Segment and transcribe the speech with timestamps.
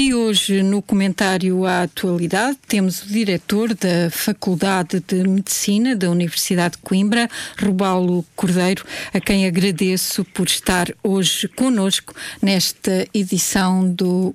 [0.00, 6.76] E hoje, no comentário à atualidade, temos o diretor da Faculdade de Medicina da Universidade
[6.76, 7.28] de Coimbra,
[7.60, 14.32] Rubalo Cordeiro, a quem agradeço por estar hoje conosco nesta edição do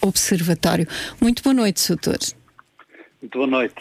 [0.00, 0.88] Observatório.
[1.20, 2.18] Muito boa noite, doutor.
[3.20, 3.74] Muito boa noite.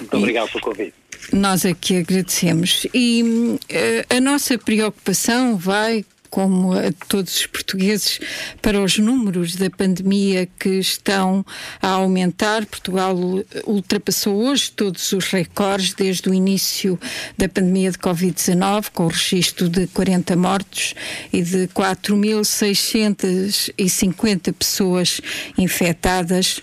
[0.00, 0.94] Muito obrigado pelo convite.
[1.32, 2.88] Nós aqui agradecemos.
[2.92, 6.04] E uh, a nossa preocupação vai
[6.34, 8.18] como a todos os portugueses,
[8.60, 11.46] para os números da pandemia que estão
[11.80, 12.66] a aumentar.
[12.66, 13.16] Portugal
[13.64, 16.98] ultrapassou hoje todos os recordes desde o início
[17.38, 20.96] da pandemia de Covid-19, com o registro de 40 mortos
[21.32, 25.20] e de 4.650 pessoas
[25.56, 26.60] infectadas.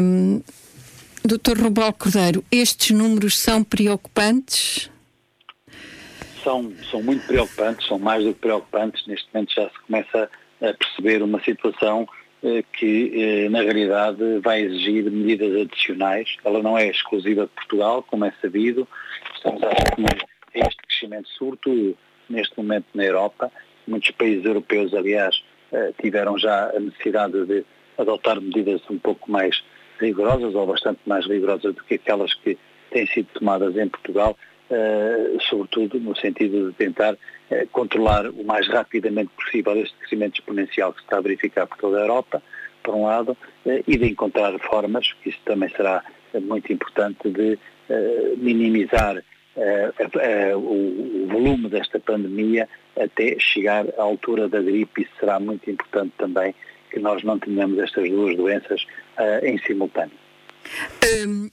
[0.00, 0.40] Um,
[1.24, 4.88] Doutor Rubal Cordeiro, estes números são preocupantes?
[6.44, 9.06] São, são muito preocupantes, são mais do que preocupantes.
[9.06, 10.30] Neste momento já se começa
[10.60, 12.06] a perceber uma situação
[12.42, 16.36] eh, que, eh, na realidade, vai exigir medidas adicionais.
[16.44, 18.86] Ela não é exclusiva de Portugal, como é sabido.
[19.34, 21.96] Estamos a assistir este crescimento, sobretudo
[22.28, 23.50] neste momento na Europa.
[23.86, 27.64] Muitos países europeus, aliás, eh, tiveram já a necessidade de
[27.96, 29.64] adotar medidas um pouco mais
[29.98, 32.58] rigorosas ou bastante mais rigorosas do que aquelas que
[32.90, 34.36] têm sido tomadas em Portugal,
[35.48, 41.00] sobretudo no sentido de tentar uh, controlar o mais rapidamente possível este crescimento exponencial que
[41.00, 42.42] se está a verificar por toda a Europa,
[42.82, 46.02] por um lado, uh, e de encontrar formas, que isso também será
[46.34, 47.56] muito importante, de
[48.38, 49.22] minimizar
[50.56, 56.52] o volume desta pandemia até chegar à altura da gripe, isso será muito importante também
[56.90, 58.84] que nós não tenhamos estas duas doenças
[59.44, 60.23] em simultâneo.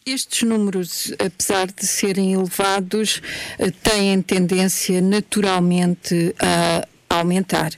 [0.06, 3.22] Estes números, apesar de serem elevados,
[3.60, 7.72] uh, têm tendência naturalmente a aumentar.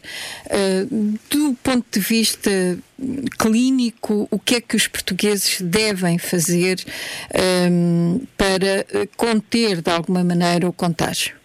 [0.46, 2.52] Uh, do ponto de vista
[3.38, 6.78] clínico, o que é que os portugueses devem fazer
[8.38, 8.86] para
[9.18, 11.36] conter de alguma maneira o contágio?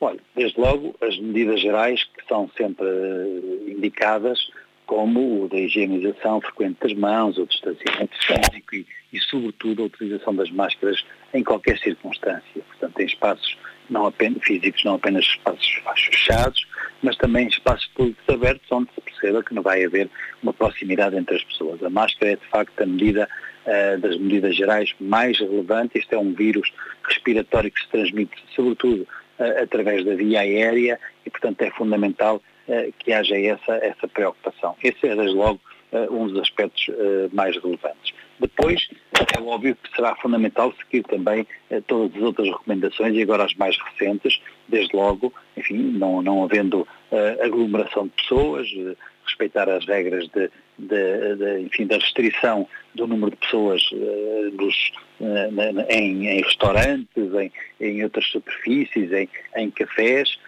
[0.00, 2.86] Olha, desde logo, as medidas gerais que são sempre
[3.68, 4.38] indicadas
[4.94, 10.32] como o da higienização frequente das mãos, o distanciamento físico e, e, sobretudo, a utilização
[10.36, 12.62] das máscaras em qualquer circunstância.
[12.68, 13.58] Portanto, em espaços
[13.90, 15.80] não apenas físicos, não apenas espaços
[16.12, 16.64] fechados,
[17.02, 20.08] mas também espaços públicos abertos onde se perceba que não vai haver
[20.40, 21.82] uma proximidade entre as pessoas.
[21.82, 23.28] A máscara é, de facto, a medida
[23.66, 25.98] uh, das medidas gerais mais relevante.
[25.98, 26.72] Este é um vírus
[27.02, 29.02] respiratório que se transmite, sobretudo,
[29.40, 32.40] uh, através da via aérea e, portanto, é fundamental
[32.98, 34.76] que haja essa, essa preocupação.
[34.82, 35.60] Esse desde logo,
[35.92, 38.14] eh, um dos aspectos eh, mais relevantes.
[38.40, 38.88] Depois,
[39.36, 41.46] é óbvio que será fundamental seguir também
[41.86, 46.86] todas as outras recomendações e agora as mais recentes, desde logo, enfim, não, não havendo
[47.40, 48.68] aglomeração de pessoas,
[49.24, 54.92] respeitar as regras de, de, de, enfim, da restrição do número de pessoas uh, nos,
[55.20, 60.38] uh, em, em, restaurantes, em, em outras superfícies, em, em cafés,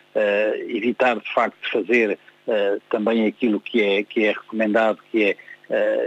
[0.69, 5.37] evitar de facto fazer uh, também aquilo que é, que é recomendado, que é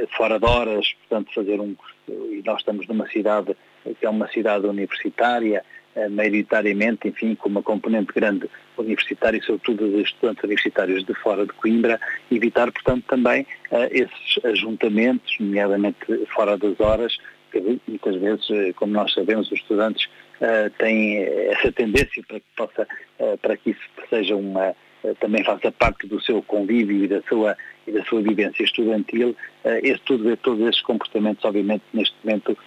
[0.03, 1.75] uh, fora de horas, portanto fazer um,
[2.07, 3.55] e nós estamos numa cidade
[3.99, 5.63] que é uma cidade universitária,
[6.11, 11.99] maioritariamente, enfim, com uma componente grande universitária, sobretudo de estudantes universitários de fora de Coimbra,
[12.29, 13.47] evitar, portanto, também
[13.89, 15.97] esses ajuntamentos, nomeadamente
[16.35, 17.17] fora das horas,
[17.51, 20.07] que muitas vezes, como nós sabemos, os estudantes
[20.41, 22.87] uh, tem essa tendência para que possa,
[23.19, 24.75] uh, para que isso seja uma,
[25.19, 27.55] também faça parte do seu convívio e da sua,
[27.87, 29.33] e da sua vivência estudantil,
[29.81, 32.57] esse, tudo, todos esses comportamentos, obviamente, neste momento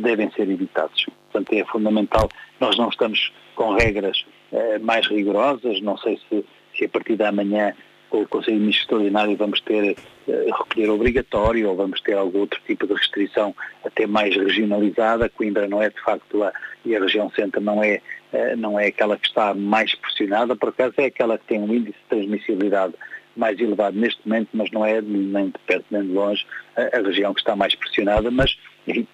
[0.00, 1.04] devem ser evitados.
[1.30, 4.24] Portanto, é fundamental, nós não estamos com regras
[4.80, 6.42] mais rigorosas, não sei se,
[6.74, 7.74] se a partir da manhã
[8.18, 12.60] o Conselho de Ministros Extraordinário vamos ter uh, recolher obrigatório ou vamos ter algum outro
[12.66, 15.28] tipo de restrição até mais regionalizada.
[15.28, 16.52] Coimbra não é de facto a,
[16.84, 18.00] e a região centro não é,
[18.32, 21.72] uh, não é aquela que está mais pressionada, por acaso é aquela que tem um
[21.72, 22.94] índice de transmissibilidade
[23.36, 26.46] mais elevado neste momento, mas não é nem de perto nem de longe
[26.76, 28.56] a, a região que está mais pressionada, mas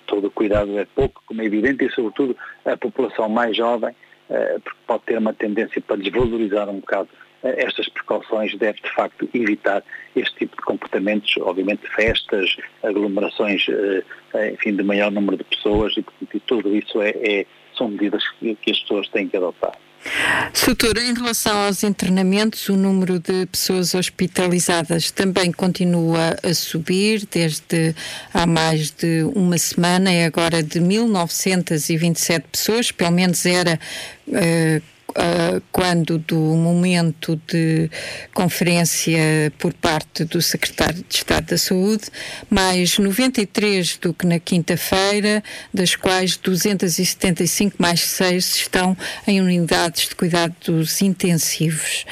[0.06, 4.60] todo o cuidado é pouco, como é evidente, e sobretudo a população mais jovem, uh,
[4.60, 9.28] porque pode ter uma tendência para desvalorizar um bocado eh, estas precauções deve de facto
[9.32, 9.82] evitar
[10.16, 14.02] este tipo de comportamentos, obviamente festas, aglomerações, eh,
[14.34, 16.04] eh, enfim, de maior número de pessoas e,
[16.34, 17.46] e tudo isso é, é,
[17.76, 19.76] são medidas que as pessoas têm que adotar.
[20.52, 27.94] Soutor, em relação aos internamentos, o número de pessoas hospitalizadas também continua a subir desde
[28.32, 33.78] há mais de uma semana, é agora de 1927 pessoas, pelo menos era
[34.28, 34.82] uh,
[35.18, 37.90] uh, quando do momento de
[38.32, 42.04] conferência por parte do Secretário de Estado da Saúde,
[42.48, 45.42] mais 93 do que na quinta-feira,
[45.74, 52.04] das quais 275 mais 6 estão em unidades de cuidados intensivos.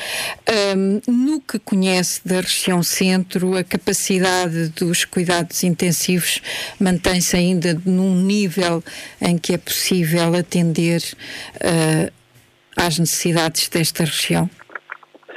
[0.77, 6.41] Um, no que conhece da região centro, a capacidade dos cuidados intensivos
[6.81, 8.83] mantém-se ainda num nível
[9.21, 11.03] em que é possível atender
[11.57, 12.16] uh,
[12.77, 14.49] às necessidades desta região?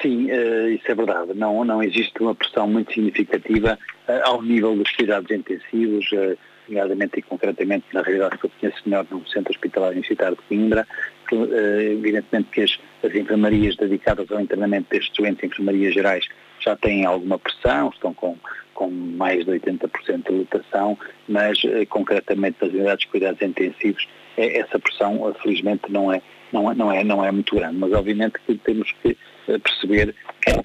[0.02, 1.34] Sim, uh, isso é verdade.
[1.34, 3.78] Não, não existe uma pressão muito significativa
[4.08, 6.38] uh, ao nível dos cuidados intensivos, uh,
[6.68, 10.88] nomeadamente e concretamente na realidade que eu conheço melhor no Centro Hospitalar Universitário de Coimbra,
[11.32, 16.28] evidentemente que as, as enfermarias dedicadas ao internamento destes doentes, enfermarias gerais,
[16.60, 18.38] já têm alguma pressão, estão com,
[18.76, 20.98] com mais de 80% de lotação,
[21.28, 21.60] mas
[21.90, 24.08] concretamente nas unidades de cuidados intensivos,
[24.38, 27.92] é, essa pressão felizmente não é não, é, não, é, não é muito grande, mas
[27.94, 29.18] obviamente que temos que
[29.48, 30.16] eh, perceber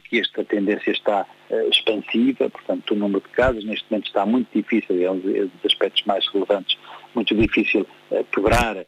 [0.08, 4.48] que esta tendência está uh, expansiva, portanto o número de casos neste momento está muito
[4.54, 6.78] difícil, é um dos aspectos mais relevantes,
[7.14, 8.84] muito difícil uh, quebrar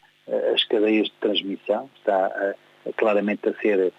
[0.53, 2.55] as cadeias de transmissão, está
[2.97, 3.93] claramente a ser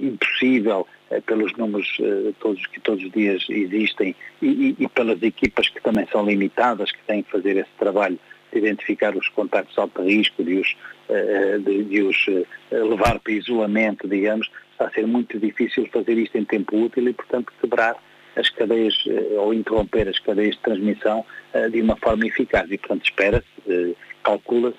[0.00, 0.86] impossível
[1.26, 1.98] pelos números
[2.38, 6.92] todos que todos os dias existem e, e, e pelas equipas que também são limitadas,
[6.92, 8.16] que têm que fazer esse trabalho
[8.52, 10.76] de identificar os contactos alto risco, de os,
[11.08, 16.18] eh, de, de os eh, levar para isolamento, digamos, está a ser muito difícil fazer
[16.18, 17.96] isto em tempo útil e, portanto, quebrar
[18.36, 21.24] as cadeias eh, ou interromper as cadeias de transmissão
[21.70, 22.70] de uma forma eficaz.
[22.70, 24.78] E, portanto, espera-se, calcula-se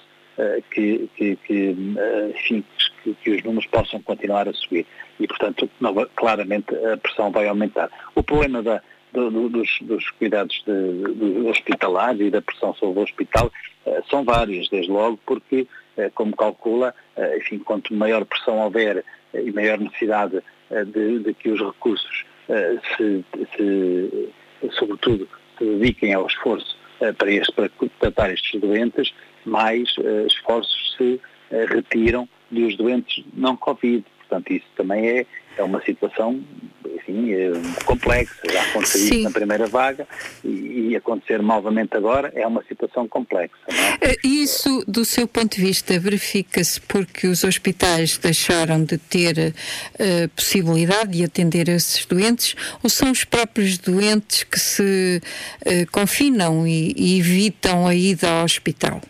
[0.72, 1.76] que, que, que,
[2.36, 2.64] enfim,
[3.22, 4.88] que, os números possam continuar a subir.
[5.20, 5.70] E, portanto,
[6.16, 7.92] claramente a pressão vai aumentar.
[8.16, 8.82] O problema da,
[9.14, 13.52] do, do, dos, dos, cuidados de, hospitalares e da pressão sobre o hospital
[13.86, 15.68] uh, são várias, desde logo, porque,
[15.98, 21.50] uh, como calcula, uh, enfim, quanto maior pressão houver e maior necessidade de, de, que
[21.50, 22.24] os recursos
[22.96, 23.26] se,
[23.56, 24.30] se,
[24.74, 25.28] sobretudo,
[25.58, 26.78] se dediquem ao esforço
[27.18, 27.70] para, este, para
[28.00, 29.12] tratar estes doentes,
[29.44, 29.96] mais
[30.28, 31.20] esforços se
[31.68, 34.06] retiram dos doentes não Covid.
[34.20, 35.26] Portanto, isso também é,
[35.58, 36.44] é uma situação
[37.08, 37.52] enfim, é
[37.86, 38.36] complexa.
[38.52, 39.16] Já aconteceu Sim.
[39.16, 40.08] isso na primeira vaga
[40.44, 43.54] e, e, acontecer novamente agora é uma situação complexa.
[44.02, 44.12] É?
[44.12, 50.30] Eh, isso, do seu ponto de vista, verifica-se porque os hospitais deixaram de ter uh,
[50.36, 55.22] possibilidade de atender esses doentes ou são os próprios doentes que se
[55.66, 59.02] uh, confinam e, e evitam a ida ao hospital?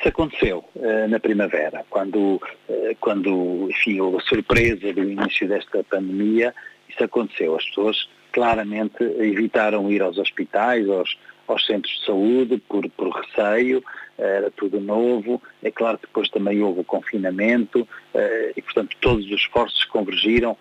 [0.00, 5.84] Isso aconteceu uh, na primavera, quando, uh, quando enfim, houve a surpresa do início desta
[5.84, 6.54] pandemia,
[6.90, 7.56] isso aconteceu.
[7.56, 13.82] As pessoas claramente evitaram ir aos hospitais, aos, aos centros de saúde, por, por receio,
[14.18, 15.42] era tudo novo.
[15.62, 20.56] É claro que depois também houve o confinamento uh, e, portanto, todos os esforços convergiram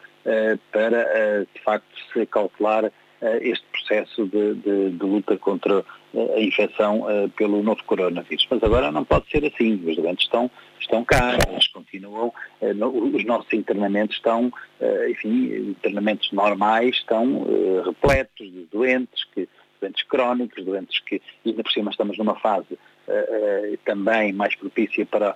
[0.71, 2.91] para, de facto, se calcular
[3.41, 5.83] este processo de, de, de luta contra
[6.15, 8.47] a infecção uh, pelo novo coronavírus.
[8.49, 9.75] Mas agora não pode ser assim.
[9.85, 12.33] Os doentes estão, estão cá, eles continuam,
[12.75, 17.45] no, os nossos internamentos estão, uh, enfim, internamentos normais estão
[17.85, 19.47] repletos de doentes, que,
[19.79, 22.77] doentes crónicos, doentes que, ainda por cima estamos numa fase
[23.85, 25.35] também mais propícia para,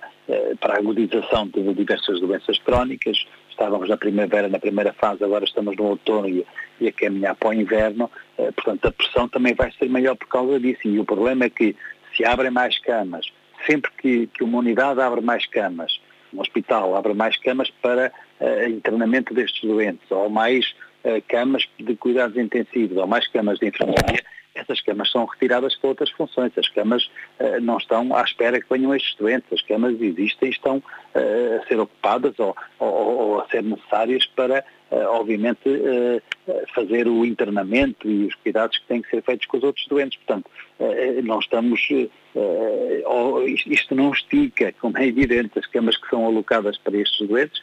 [0.60, 5.76] para a agudização de diversas doenças crónicas, estávamos na primavera, na primeira fase, agora estamos
[5.76, 6.46] no outono e,
[6.80, 10.60] e a caminhar para o inverno, portanto a pressão também vai ser maior por causa
[10.60, 10.86] disso.
[10.86, 11.74] E o problema é que
[12.16, 13.26] se abrem mais camas,
[13.66, 16.00] sempre que, que uma unidade abre mais camas,
[16.32, 21.96] um hospital abre mais camas para uh, internamento destes doentes, ou mais uh, camas de
[21.96, 24.22] cuidados intensivos, ou mais camas de enfermaria,
[24.54, 26.52] essas camas são retiradas para outras funções.
[26.56, 29.52] As camas uh, não estão à espera que venham estes doentes.
[29.52, 34.26] As camas existem e estão uh, a ser ocupadas ou, ou, ou, a ser necessárias
[34.26, 35.64] para, uh, obviamente,
[36.74, 40.18] fazer o internamento e os cuidados que têm que ser feitos com os outros doentes.
[40.18, 40.50] Portanto,
[41.22, 41.88] não estamos.
[43.66, 47.62] Isto não estica, como é evidente, as camas que são alocadas para estes doentes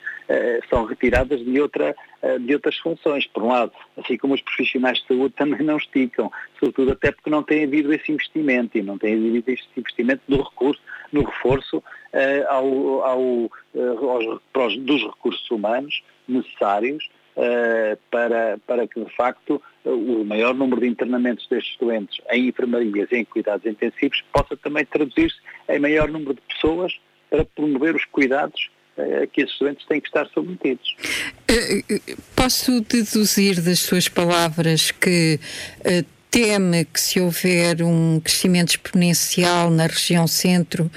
[0.70, 3.26] são retiradas de outra eh, de outras funções.
[3.26, 7.32] Por um lado, assim como os profissionais de saúde também não esticam, sobretudo até porque
[7.32, 10.80] não tem havido esse investimento e não tem havido esse investimento no recurso,
[11.12, 11.84] no reforço uh,
[12.48, 17.21] ao, ao, uh, aos, dos recursos humanos necessários uh,
[18.10, 23.18] para, para que, de facto, o maior número de internamentos destes doentes em enfermarias e
[23.18, 25.38] em cuidados intensivos possa também traduzir-se
[25.70, 26.94] em maior número de pessoas
[27.30, 30.96] para promover os cuidados eh, que esses doentes têm que estar submetidos.
[31.48, 35.40] Eh, eh, posso deduzir das suas palavras que
[36.32, 40.90] teme que se houver um crescimento exponencial na região centro,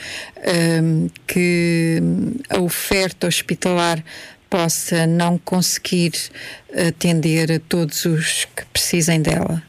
[0.80, 2.00] um, que
[2.48, 4.02] a oferta hospitalar
[4.50, 6.12] possa não conseguir
[6.88, 9.62] atender a todos os que precisem dela?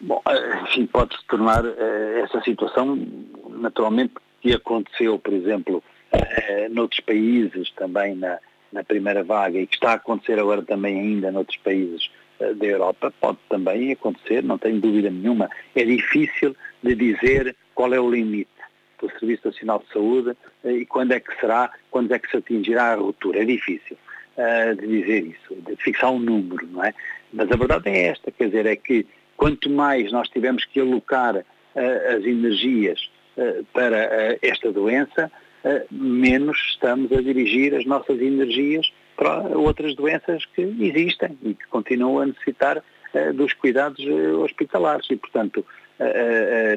[0.00, 2.98] Bom, eh, enfim, pode-se tornar uh, essa situação,
[3.48, 8.38] naturalmente, que aconteceu, por exemplo, uh, noutros países, também na,
[8.72, 13.12] na primeira vaga, e que está a acontecer agora também ainda noutros países da Europa,
[13.18, 15.48] pode também acontecer, não tenho dúvida nenhuma.
[15.74, 18.50] É difícil de dizer qual é o limite
[19.00, 22.92] do Serviço Nacional de Saúde e quando é que será, quando é que se atingirá
[22.92, 23.42] a ruptura.
[23.42, 23.96] É difícil
[24.36, 26.94] uh, de dizer isso, de fixar um número, não é?
[27.32, 31.36] Mas a verdade é esta, quer dizer, é que quanto mais nós tivermos que alocar
[31.36, 35.30] uh, as energias uh, para esta doença,
[35.90, 42.20] menos estamos a dirigir as nossas energias para outras doenças que existem e que continuam
[42.20, 42.80] a necessitar
[43.34, 43.98] dos cuidados
[44.44, 45.10] hospitalares.
[45.10, 45.66] E, portanto,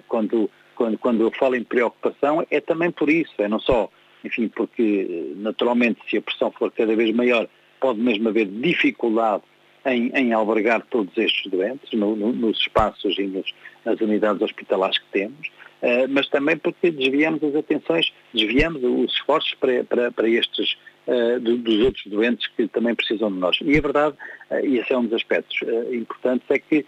[0.08, 0.50] quando
[0.80, 3.90] quando, quando eu falo em preocupação, é também por isso, é não só,
[4.24, 7.50] enfim, porque naturalmente se a pressão for cada vez maior,
[7.82, 9.44] pode mesmo haver dificuldade
[9.86, 14.98] em, em albergar todos estes doentes no, no, nos espaços e nos, nas unidades hospitalares
[15.00, 15.48] que temos,
[15.82, 21.42] uh, mas também porque desviamos as atenções, desviamos os esforços para, para, para estes, uh,
[21.42, 23.58] do, dos outros doentes que também precisam de nós.
[23.62, 24.16] E a verdade,
[24.50, 25.60] uh, e esse é um dos aspectos
[25.92, 26.86] importantes, é que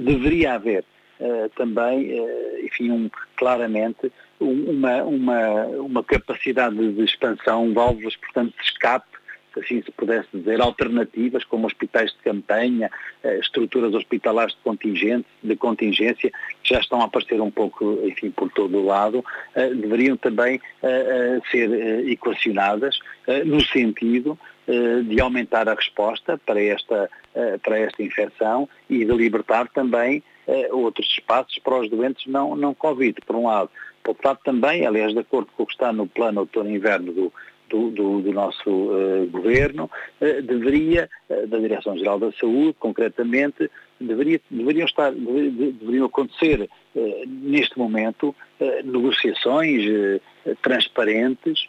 [0.00, 0.84] deveria haver
[1.20, 8.62] uh, também, uh, enfim, um, claramente uma, uma, uma capacidade de expansão, válvulas, portanto, de
[8.62, 9.06] escape,
[9.54, 12.90] se assim se pudesse dizer, alternativas, como hospitais de campanha,
[13.22, 16.30] uh, estruturas hospitalares de contingência, de contingência,
[16.62, 20.60] que já estão a aparecer um pouco, enfim, por todo o lado, deveriam também
[21.50, 22.98] ser equacionadas
[23.44, 24.38] no sentido
[25.04, 27.10] de aumentar a resposta para esta,
[27.62, 32.74] para esta infecção e de libertar também uh, outros espaços para os doentes não, não
[32.74, 33.70] Covid, por um lado.
[34.02, 37.32] Por outro lado também, aliás, de acordo com o que está no plano outono-inverno do,
[37.72, 44.38] do, do, do, nosso uh, governo, uh, deveria, uh, da Direção-Geral da Saúde, concretamente, deveria,
[44.50, 46.68] deveriam, estar, deveriam acontecer
[47.26, 48.34] neste momento
[48.84, 50.20] negociações
[50.60, 51.68] transparentes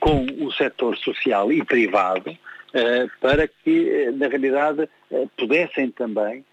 [0.00, 2.34] com o setor social e privado
[3.20, 4.88] para que, na realidade,
[5.36, 6.44] pudessem também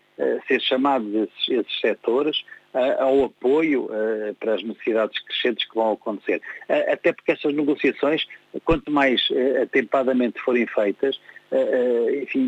[0.48, 2.44] ser chamados esses, esses setores
[3.00, 3.90] ao apoio
[4.40, 6.42] para as necessidades crescentes que vão acontecer.
[6.92, 8.28] até porque essas negociações,
[8.64, 9.28] quanto mais
[9.64, 11.20] atempadamente forem feitas,
[12.22, 12.46] enfim,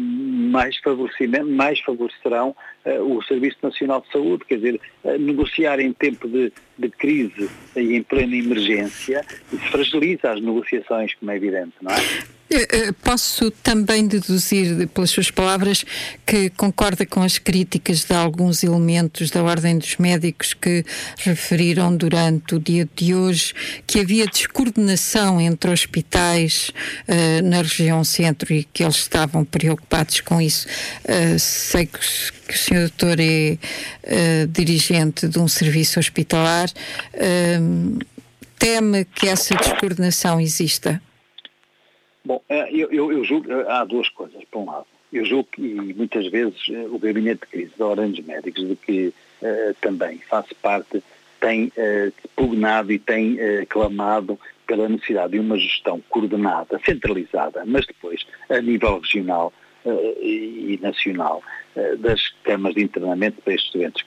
[0.51, 4.79] mais, favorecimento, mais favorecerão o Serviço Nacional de Saúde, quer dizer,
[5.19, 11.31] negociar em tempo de, de crise e em plena emergência, isso fragiliza as negociações, como
[11.31, 12.40] é evidente, não é?
[12.53, 15.85] Eh, eh, posso também deduzir, pelas suas palavras,
[16.25, 20.83] que concorda com as críticas de alguns elementos da Ordem dos Médicos que
[21.19, 23.53] referiram durante o dia de hoje
[23.87, 26.71] que havia descoordenação entre hospitais
[27.07, 30.67] uh, na região centro e que eles estavam preocupados com isso.
[31.05, 32.89] Uh, sei que, o Sr.
[32.89, 33.57] Doutor é
[34.03, 36.69] uh, dirigente de um serviço hospitalar.
[38.59, 41.01] teme que essa descoordenação exista?
[42.23, 44.85] Bom, é, eu, eu, eu julgo, é, há duas coisas, por um lado.
[45.11, 49.07] Eu julgo, e muitas vezes é, o gabinete de crise da dos Médicos, de que
[49.07, 51.03] uh, também faço parte,
[51.41, 57.85] tem uh, pugnado e tem uh, clamado pela necessidade de uma gestão coordenada, centralizada, mas
[57.85, 59.51] depois a nível regional
[59.83, 61.43] uh, e nacional
[61.99, 64.05] das camas de internamento para estes doentes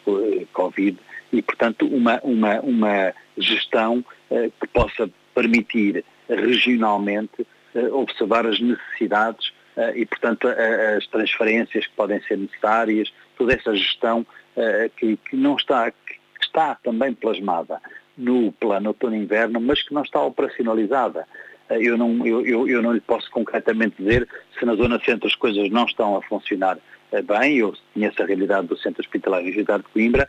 [0.52, 0.98] Covid
[1.32, 7.46] e, portanto, uma, uma, uma gestão que possa permitir regionalmente
[7.92, 14.20] observar as necessidades uh, e, portanto, as transferências que podem ser necessárias, toda essa gestão
[14.56, 17.80] uh, que, que, não está, que está também plasmada
[18.16, 21.26] no plano outono-inverno, mas que não está operacionalizada.
[21.68, 24.28] Eu, não, eu, eu, não lhe posso concretamente dizer
[24.58, 26.78] se na zona centro as coisas não estão a funcionar
[27.26, 30.28] bem, eu conheço a realidade do Centro Hospitalar Universidade de Coimbra,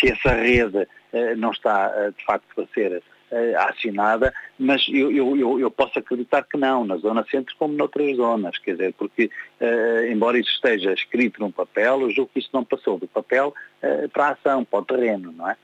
[0.00, 0.88] se essa rede
[1.36, 3.02] não está de facto a ser
[3.58, 8.58] assinada, mas eu, eu, eu, posso acreditar que não, na zona centro como noutras zonas,
[8.58, 12.64] quer dizer, porque uh, embora isso esteja escrito num papel, eu julgo que isso não
[12.64, 15.56] passou do papel uh, para a ação, para o terreno, não é?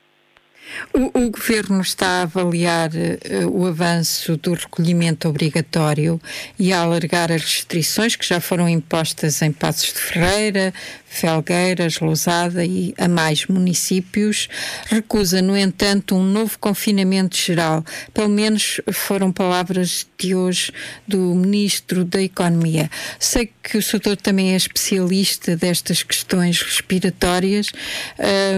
[0.93, 6.19] O, o, Governo está a avaliar uh, o avanço do recolhimento obrigatório
[6.59, 10.73] e a alargar as restrições que já foram impostas em Passos de Ferreira,
[11.09, 14.47] Felgueiras, Lousada e a mais municípios,
[14.85, 17.83] recusa, no entanto, um novo confinamento geral.
[18.13, 20.71] Pelo menos foram palavras de hoje
[21.07, 22.89] do Ministro da Economia.
[23.19, 24.15] Sei que o Sr.
[24.21, 27.71] também é especialista destas questões respiratórias.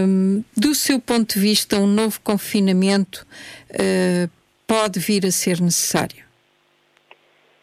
[0.06, 3.26] Um, do seu ponto de vista, um novo confinamento
[3.70, 4.30] uh,
[4.66, 6.22] pode vir a ser necessário?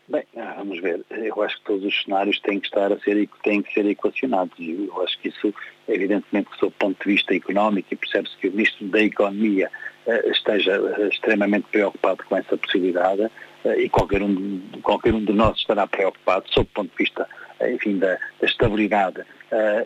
[0.08, 1.06] Bem, ah, vamos ver.
[1.26, 4.54] Eu acho que todos os cenários têm que estar a ser, têm que ser equacionados.
[4.58, 5.54] E eu acho que isso,
[5.88, 9.70] evidentemente, do ponto de vista económico, e percebe-se que o Ministro da Economia
[10.06, 15.34] uh, esteja uh, extremamente preocupado com essa possibilidade, uh, e qualquer um, qualquer um de
[15.34, 17.28] nós estará preocupado, sob o ponto de vista,
[17.62, 19.24] enfim, da, da estabilidade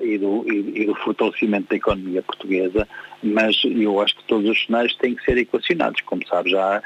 [0.02, 2.88] e do, e, e, do fortalecimento da economia portuguesa,
[3.24, 6.02] mas eu acho que todos os cenários têm que ser equacionados.
[6.02, 6.82] Como sabe, já há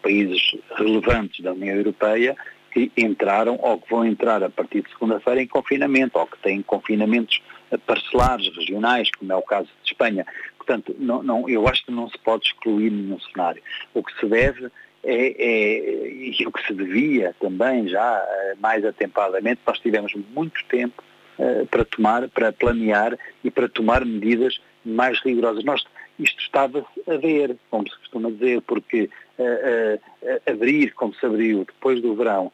[0.00, 2.36] países relevantes da União Europeia
[2.86, 6.62] que entraram ou que vão entrar a partir de segunda-feira em confinamento, ou que têm
[6.62, 7.42] confinamentos
[7.86, 10.24] parcelares, regionais, como é o caso de Espanha.
[10.56, 13.62] Portanto, não, não, eu acho que não se pode excluir nenhum cenário.
[13.94, 14.70] O que se deve
[15.02, 20.62] é, é, e o que se devia também já eh, mais atempadamente, nós tivemos muito
[20.68, 21.02] tempo
[21.38, 25.64] uh, para tomar, para planear e para tomar medidas mais rigorosas.
[25.64, 25.84] Nós,
[26.18, 29.08] isto estava a ver, como se costuma dizer, porque
[29.38, 29.94] uh,
[30.26, 32.52] uh, abrir, como se abriu depois do verão,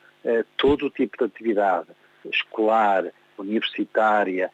[0.56, 1.88] todo o tipo de atividade
[2.24, 4.50] escolar, universitária,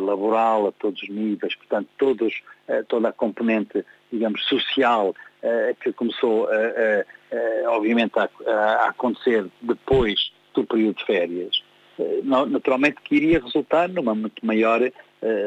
[0.00, 2.42] laboral a todos os níveis, portanto, todos,
[2.88, 5.14] toda a componente, digamos, social
[5.80, 6.48] que começou,
[7.68, 11.62] obviamente, a, acontecer depois do período de férias,
[12.24, 14.80] naturalmente que iria resultar numa muito maior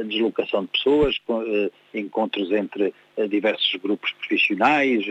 [0.06, 5.06] deslocação de pessoas, uh, encontros entre uh, diversos grupos profissionais,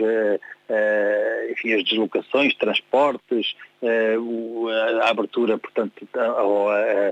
[1.51, 3.55] enfim, as deslocações, transportes,
[5.01, 7.11] a abertura, portanto, a,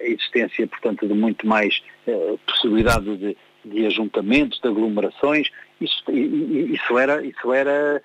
[0.00, 1.82] existência, portanto, de muito mais
[2.46, 3.36] possibilidade de,
[3.66, 8.00] de ajuntamentos, de aglomerações, isso, isso era, isso era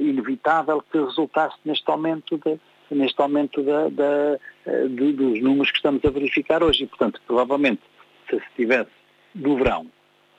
[0.00, 2.58] inevitável que resultasse neste aumento de,
[2.90, 6.84] neste aumento da, da, eh, de, dos números que estamos a verificar hoje.
[6.84, 7.82] E, portanto, provavelmente,
[8.28, 8.90] se se tivesse
[9.34, 9.86] no verão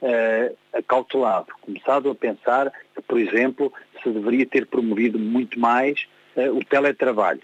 [0.01, 6.55] uh, acautelado, começado a pensar que, por exemplo, se deveria ter promovido muito mais uh,
[6.55, 7.41] o teletrabalho,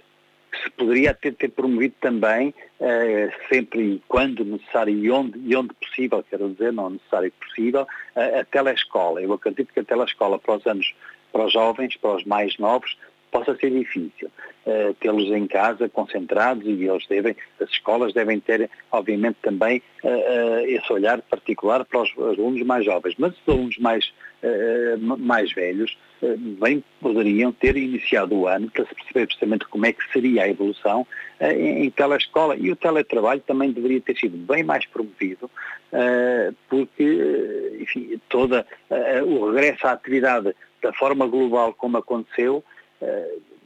[0.51, 5.55] que se poderia ter, ter promovido também, uh, sempre e quando necessário e onde, e
[5.55, 9.21] onde possível, quero dizer, não necessário e possível, a telescola.
[9.21, 10.95] Eu acredito que a telescola para os anos,
[11.31, 12.97] para os jovens, para os mais novos,
[13.31, 14.29] possa ser difícil.
[14.65, 20.07] Uh, tê-los em casa concentrados e eles devem, as escolas devem ter, obviamente, também uh,
[20.09, 24.13] uh, esse olhar particular para os alunos mais jovens, mas os alunos mais,
[25.17, 25.97] mais velhos
[26.59, 30.49] bem poderiam ter iniciado o ano para se perceber precisamente como é que seria a
[30.49, 31.07] evolução
[31.41, 32.55] em, em telescola.
[32.55, 35.49] E o teletrabalho também deveria ter sido bem mais promovido
[36.69, 38.65] porque, enfim, toda
[39.25, 42.63] o regresso à atividade da forma global como aconteceu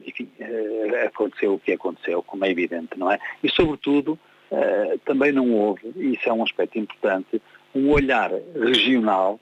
[0.06, 3.18] enfim, uh, aconteceu o que aconteceu, como é evidente, não é?
[3.42, 4.18] E, sobretudo,
[4.50, 7.40] uh, também não houve, e isso é um aspecto importante,
[7.74, 9.40] um olhar regional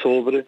[0.00, 0.44] sobre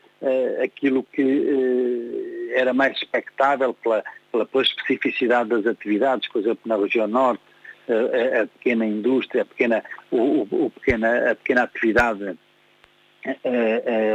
[0.63, 7.07] aquilo que era mais expectável pela, pela, pela, especificidade das atividades, por exemplo, na região
[7.07, 7.43] norte,
[7.89, 12.37] a, a pequena indústria, a pequena, o, o pequena, a pequena atividade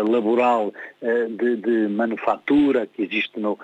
[0.08, 3.58] laboral uh, de, de, manufatura que existe no,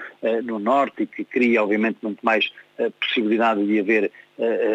[0.43, 2.51] no, norte e que cria obviamente muito mais
[2.99, 4.11] possibilidade de haver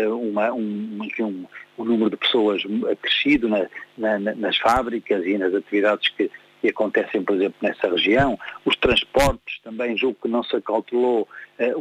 [0.09, 1.47] uma, um, um,
[1.79, 6.31] um, número de pessoas acrescido na, na, nas fábricas e nas atividades que,
[6.63, 8.39] que, acontecem, por exemplo, nessa região.
[8.65, 11.29] Os transportes também julgo que não se acautelou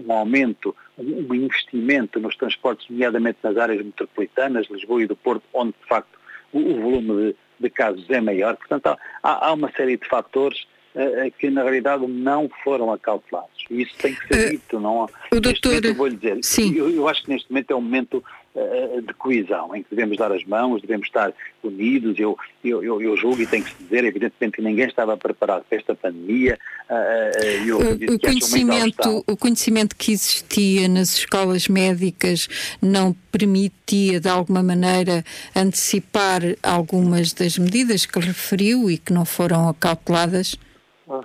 [0.05, 5.43] um aumento, um, um investimento nos transportes, nomeadamente nas áreas metropolitanas, Lisboa e do Porto,
[5.53, 6.19] onde de facto
[6.51, 8.55] o, o volume de de casos é maior.
[8.55, 13.49] Portanto, há, há uma série de fatores uh, que na realidade não foram acautelados.
[13.69, 15.83] E isso tem que ser uh, dito, não O doutor...
[15.83, 16.75] eu vou lhe dizer, Sim.
[16.75, 18.23] Eu, eu, acho que neste momento é um momento
[18.55, 21.33] uh, de coesão, em que devemos dar as mãos, devemos estar
[21.63, 22.17] unidos.
[22.19, 25.77] Eu, eu, eu, eu julgo e tenho que dizer, evidentemente, que ninguém estava preparado para
[25.77, 26.57] esta pandemia.
[26.89, 32.47] Uh, o, o conhecimento, o conhecimento que existia nas escolas médicas
[32.81, 35.23] não permitia, de alguma maneira,
[35.55, 40.57] antecipar algumas das medidas que referiu e que não foram acauteladas?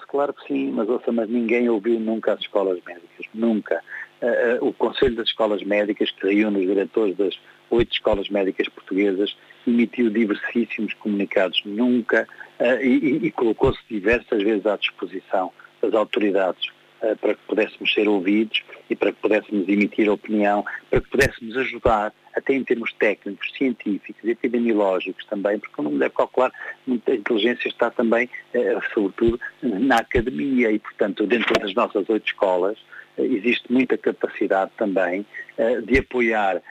[0.08, 3.82] Claro que sim, mas ouça, mas ninguém ouviu nunca as escolas médicas, nunca.
[4.24, 8.66] Uh, uh, o Conselho das Escolas Médicas, que reúne os diretores das oito escolas médicas
[8.68, 12.26] portuguesas, emitiu diversíssimos comunicados, nunca,
[12.58, 16.72] uh, e, e colocou-se diversas vezes à disposição das autoridades
[17.20, 22.14] para que pudéssemos ser ouvidos e para que pudéssemos emitir opinião, para que pudéssemos ajudar
[22.34, 26.52] até em termos técnicos, científicos, epidemiológicos também, porque não deve calcular,
[26.86, 32.78] muita inteligência está também, eh, sobretudo, na academia e, portanto, dentro das nossas oito escolas,
[32.78, 35.24] eh, existe muita capacidade também
[35.56, 36.62] eh, de apoiar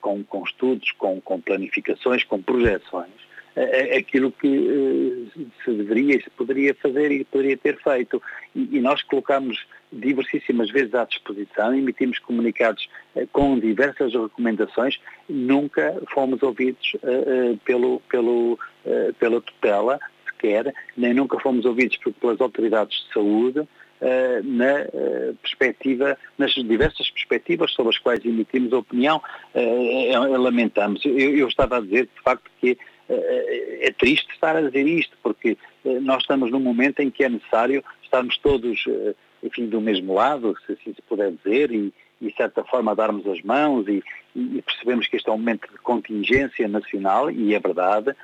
[0.00, 3.12] com, com estudos, com, com planificações, com projeções,
[3.94, 5.28] aquilo que
[5.62, 8.22] se deveria se poderia fazer e poderia ter feito.
[8.54, 16.42] E, nós colocamos diversíssimas vezes à disposição, emitimos comunicados eh, com diversas recomendações, nunca fomos
[16.42, 16.96] ouvidos
[17.66, 18.58] pelo, pelo,
[19.18, 20.00] pela tutela
[20.38, 23.68] sequer, nem nunca fomos ouvidos pelas autoridades de saúde,
[24.44, 29.20] na perspectiva, nas diversas perspectivas sobre as quais emitimos opinião,
[30.38, 31.04] lamentamos.
[31.04, 35.56] Eu, estava a dizer, de facto, que é triste estar a dizer isto, porque
[36.02, 38.84] nós estamos num momento em que é necessário estarmos todos
[39.42, 43.26] enfim, do mesmo lado, se assim se puder dizer, e, e de certa forma darmos
[43.26, 44.02] as mãos e,
[44.34, 48.14] e, percebemos que este é um momento de contingência nacional, e é verdade,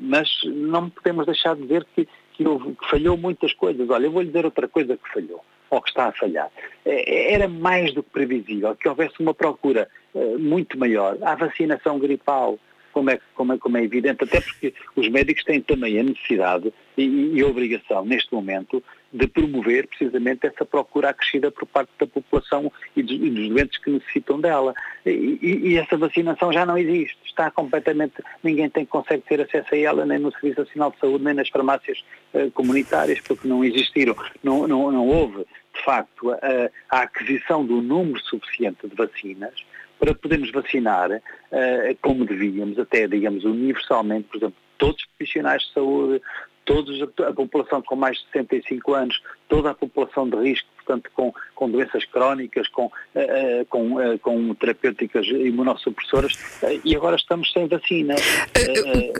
[0.00, 2.08] mas não podemos deixar de ver que,
[2.40, 3.88] que, houve, que falhou muitas coisas.
[3.90, 6.46] Olha, eu vou lhe dizer outra coisa que falhou, ou que está a falhar.
[6.86, 11.98] Uh, era mais do que previsível que houvesse uma procura uh, muito maior à vacinação
[11.98, 12.58] gripal,
[12.92, 16.72] como é, como, é, como é evidente, até porque os médicos têm também a necessidade
[16.96, 22.06] e, e a obrigação, neste momento, de promover precisamente essa procura acrescida por parte da
[22.06, 24.74] população e dos, e dos doentes que necessitam dela.
[25.04, 29.78] E, e, essa vacinação já não existe, está completamente, ninguém tem, consegue ter acesso a
[29.78, 34.14] ela nem no Serviço Nacional de Saúde, nem nas farmácias uh, comunitárias, porque não existiram,
[34.42, 35.44] não, não, não houve,
[35.74, 39.54] de facto, a, a aquisição do número suficiente de vacinas
[39.98, 45.72] para podermos vacinar uh, como devíamos, até, digamos, universalmente, por exemplo, todos os profissionais de
[45.74, 46.22] saúde,
[46.70, 51.34] todos, a população com mais de 65 anos, toda a população de risco, portanto, com,
[51.56, 57.66] com doenças crónicas, com, uh, com, uh, com terapêuticas imunossupressoras, uh, e agora estamos sem
[57.66, 58.14] vacina.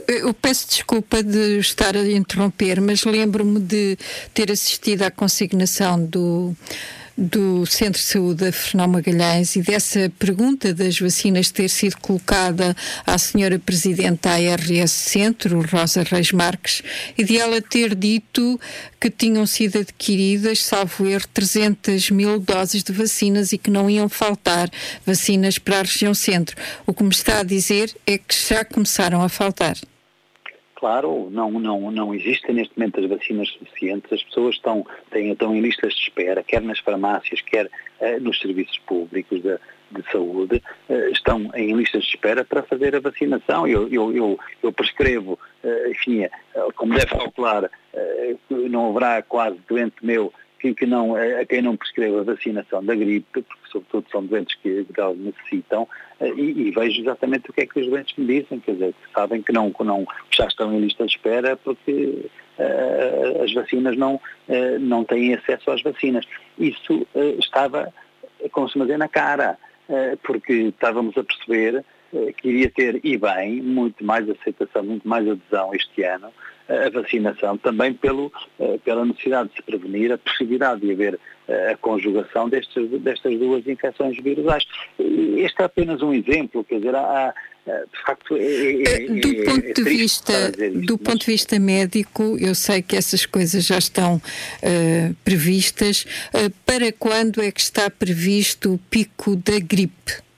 [0.07, 3.97] Eu, eu peço desculpa de estar a interromper, mas lembro-me de
[4.33, 6.55] ter assistido à consignação do
[7.21, 12.75] do Centro de Saúde Fernão Magalhães e dessa pergunta das vacinas ter sido colocada
[13.07, 16.83] à senhora Presidente da ARS Centro, Rosa Reis Marques,
[17.19, 18.59] e de ela ter dito
[18.99, 24.09] que tinham sido adquiridas, salvo erro, 300 mil doses de vacinas e que não iam
[24.09, 24.71] faltar
[25.05, 26.57] vacinas para a região centro.
[26.87, 29.77] O que me está a dizer é que já começaram a faltar.
[30.81, 35.55] Claro, não, não, não existem neste momento as vacinas suficientes, as pessoas estão, têm, estão
[35.55, 39.59] em listas de espera, quer nas farmácias, quer uh, nos serviços públicos de,
[39.91, 43.69] de saúde, uh, estão em listas de espera para fazer a vacinação.
[43.69, 46.27] Eu, eu, eu, eu prescrevo, uh, enfim,
[46.77, 47.71] como deve calcular,
[48.49, 52.95] não haverá quase doente meu que, que não, a quem não prescreve a vacinação da
[52.95, 55.89] gripe, sobretudo são doentes que necessitam,
[56.21, 58.93] eh, e, e, vejo exatamente o que é que os doentes me dizem, quer dizer,
[58.93, 62.27] que sabem que não, que não que já estão em lista de espera porque
[62.59, 66.27] uh, as vacinas não, uh, não têm acesso às vacinas.
[66.59, 67.93] Isso uh, estava,
[68.53, 69.59] como se dizer, na cara,
[70.23, 71.85] porque estávamos a perceber
[72.37, 76.33] que iria ter, e bem, muito mais aceitação, muito mais adesão este ano,
[76.69, 81.19] a vacinação, também pelo, eh, pela necessidade de se prevenir a possibilidade de haver
[81.49, 84.65] eh, a conjugação destas, destas duas infecções virusais.
[84.99, 87.35] Este é apenas um exemplo, quer dizer, há,
[87.67, 90.33] de facto, é, é, é do é, ponto de vista
[90.87, 96.05] do ponto de vista médico, eu sei que essas coisas já estão uh, previstas.
[96.33, 100.30] Uh, para quando é que está previsto o pico da gripe?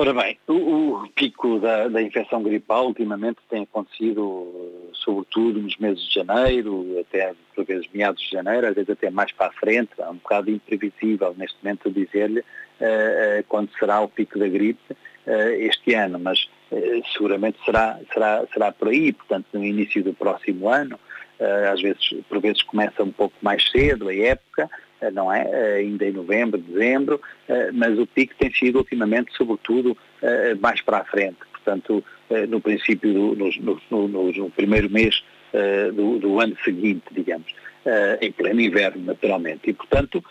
[0.00, 6.00] Ora bem, o, o pico da, da, infecção gripal ultimamente tem acontecido sobretudo nos meses
[6.04, 9.90] de janeiro, até por vezes meados de janeiro, às vezes até mais para a frente,
[9.98, 14.92] é um bocado imprevisível neste momento dizer-lhe uh, uh, quando será o pico da gripe
[14.92, 16.48] uh, este ano, mas
[17.12, 21.00] seguramente será, será, será por aí, portanto no início do próximo ano,
[21.72, 24.68] às vezes, por vezes começa um pouco mais cedo a época,
[25.12, 25.48] não é?
[25.50, 29.96] Eh, ainda em novembro, dezembro, eh, mas o pico tem sido ultimamente, sobretudo,
[30.60, 31.38] mais para a frente.
[31.52, 32.02] Portanto,
[32.48, 35.22] no princípio, no, no, no, no, primeiro mês
[35.94, 37.54] do, do, ano seguinte, digamos,
[38.20, 39.70] em pleno inverno, naturalmente.
[39.70, 40.24] E, portanto,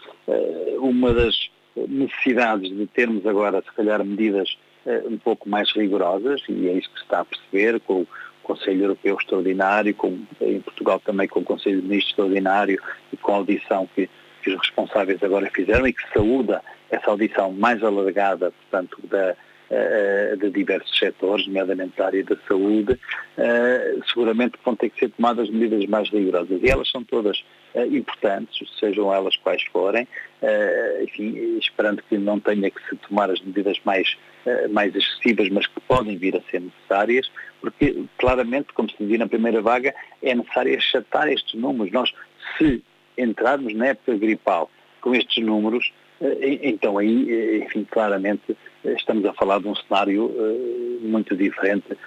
[0.79, 1.49] uma das
[1.87, 4.57] necessidades de termos agora, se calhar, medidas
[5.05, 8.07] um pouco mais rigorosas, e é isso que se está a perceber com o
[8.47, 13.33] Conselho Europeu Extraordinário, com, em Portugal também com o Conselho de Ministros Extraordinário e com
[13.33, 14.09] a audição que
[14.47, 19.35] que os responsáveis agora fizeram e que saúda essa audição mais alargada, portanto, da,
[19.69, 25.09] uh, de diversos setores, nomeadamente da área da saúde, uh, seguramente vão ter que ser
[25.09, 26.61] tomadas medidas mais rigorosas.
[26.63, 27.43] E elas são todas
[27.75, 30.07] uh, importantes, sejam elas quais forem,
[31.01, 34.15] enfim, esperando que não tenha que se tomar as medidas mais,
[34.69, 37.29] mais excessivas, mas que podem vir a ser necessárias,
[37.59, 41.91] porque claramente, como se dizia na primeira vaga, é necessário achatar estes números.
[41.91, 42.13] Nós,
[42.57, 42.83] se
[43.17, 44.69] entrarmos na época gripal
[45.01, 45.91] com estes números,
[46.41, 50.33] então aí, enfim, claramente estamos a falar de um cenário
[51.01, 51.97] muito diferente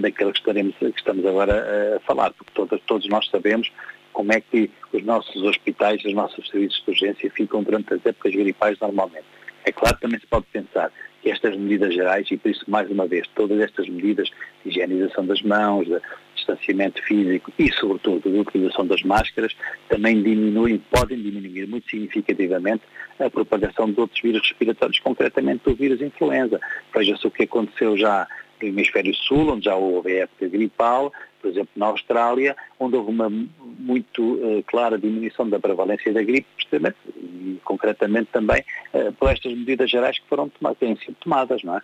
[0.00, 3.70] daquele que, estaremos, que estamos agora a falar, porque todos, todos nós sabemos
[4.12, 8.34] como é que os nossos hospitais, os nossos serviços de urgência ficam durante as épocas
[8.34, 9.26] gripais normalmente.
[9.64, 10.90] É claro que também se pode pensar
[11.24, 14.30] estas medidas gerais, e por isso, mais uma vez, todas estas medidas
[14.64, 16.00] de higienização das mãos, de
[16.34, 19.54] distanciamento físico e, sobretudo, de utilização das máscaras,
[19.88, 22.82] também diminuem, podem diminuir muito significativamente
[23.18, 26.60] a propagação de outros vírus respiratórios, concretamente do vírus influenza.
[26.94, 28.26] Veja-se o que aconteceu já
[28.60, 33.10] no hemisfério sul, onde já houve a época gripal, por exemplo, na Austrália, onde houve
[33.10, 39.30] uma muito uh, clara diminuição da prevalência da gripe, precisamente, e concretamente também uh, por
[39.30, 41.80] estas medidas gerais que foram tomadas, têm sido tomadas, não é?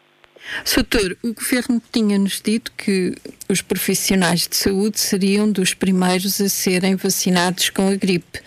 [0.65, 3.15] Soutor, o Governo tinha-nos dito que
[3.49, 8.41] os profissionais de saúde seriam dos primeiros a serem vacinados com a gripe.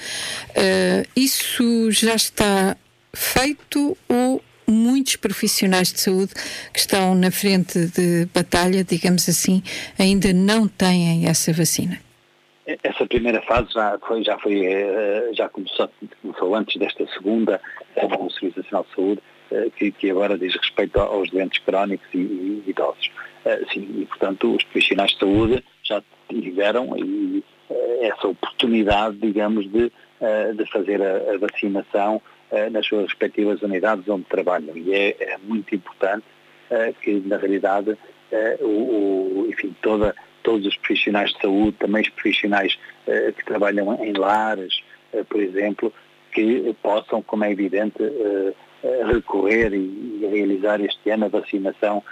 [0.49, 2.75] Uh, isso já está
[3.13, 6.33] feito ou muitos profissionais de saúde
[6.73, 9.63] que estão na frente de batalha, digamos assim,
[9.97, 11.97] ainda não têm essa vacina?
[12.83, 15.89] Essa primeira fase já foi, já foi, eh, já começou,
[16.21, 17.61] começou antes desta segunda,
[17.95, 22.17] no Serviço Nacional de Saúde, eh, que, que, agora diz respeito aos doentes crónicos e,
[22.17, 23.09] e idosos.
[23.45, 26.93] Eh, sim, e portanto os profissionais de saúde já tiveram
[28.01, 29.89] essa oportunidade, digamos, de,
[30.55, 32.21] de fazer a, a vacinação
[32.71, 34.75] nas suas respectivas unidades onde trabalham.
[34.77, 36.25] E é, é muito importante
[36.71, 42.01] uh, que, na realidade, uh, o, o, enfim, toda, todos os profissionais de saúde, também
[42.01, 42.77] os profissionais
[43.37, 44.83] que trabalham em lares,
[45.29, 45.93] por exemplo,
[46.33, 47.97] que possam, como é evidente,
[49.07, 52.03] recorrer e, e, realizar este ano a vacinação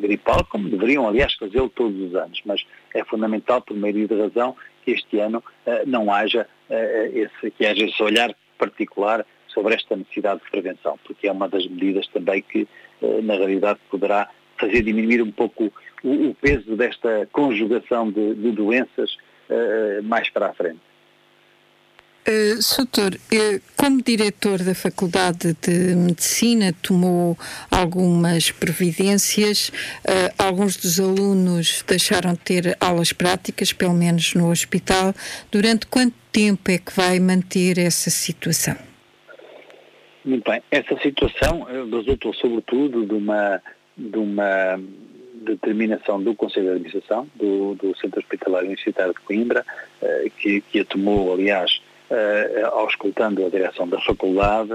[0.00, 2.40] gripal, como deveriam, aliás, fazê-lo todos os anos.
[2.44, 5.42] Mas é fundamental, por meio de razão, que este ano
[5.86, 6.46] não haja
[7.12, 11.66] esse, que haja esse olhar particular sobre esta necessidade de prevenção, porque é uma das
[11.66, 12.68] medidas também que,
[13.02, 18.52] eh, na realidade, poderá fazer diminuir um pouco o, o peso desta conjugação de, de
[18.52, 19.16] doenças
[19.48, 20.80] uh, mais para a frente.
[22.26, 23.12] Uh, Soutor,
[23.76, 27.36] como diretor da Faculdade de Medicina, tomou
[27.70, 29.68] algumas providências.
[29.68, 35.14] Uh, alguns dos alunos deixaram de ter aulas práticas, pelo menos no hospital.
[35.50, 38.93] Durante quanto tempo é que vai manter essa situação?
[40.24, 40.62] Muito bem.
[40.70, 43.60] Essa situação eh, resultou sobretudo de uma,
[43.96, 44.80] de uma
[45.34, 49.66] determinação do Conselho de Administração do, do Centro Hospitalar Universitário de Coimbra,
[50.00, 54.72] eh, que, que a tomou, aliás, eh, auscultando a direção da faculdade,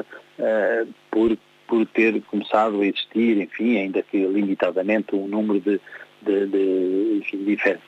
[1.11, 5.81] por, por ter começado a existir, enfim, ainda que limitadamente, um número de,
[6.21, 7.21] de, de,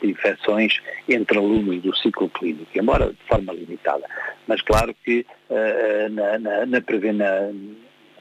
[0.01, 4.05] de infecções entre alunos do ciclo clínico, embora de forma limitada.
[4.47, 6.81] Mas claro que uh, na, na, na,